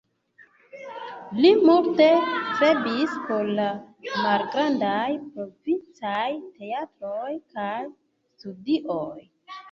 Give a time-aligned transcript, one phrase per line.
[1.41, 2.05] Li multe
[2.53, 3.67] strebis por la
[4.21, 5.03] malgrandaj
[5.35, 6.23] provincaj
[6.63, 7.75] teatroj kaj
[8.41, 9.13] studioj.